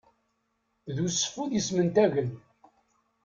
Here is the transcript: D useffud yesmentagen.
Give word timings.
D 0.95 0.97
useffud 1.05 1.51
yesmentagen. 1.53 2.29